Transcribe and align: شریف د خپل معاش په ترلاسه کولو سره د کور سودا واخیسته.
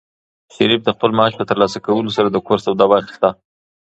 شریف 0.53 0.81
د 0.85 0.89
خپل 0.95 1.09
معاش 1.17 1.33
په 1.37 1.45
ترلاسه 1.49 1.79
کولو 1.87 2.09
سره 2.17 2.27
د 2.31 2.37
کور 2.47 2.59
سودا 2.65 2.85
واخیسته. 2.87 3.29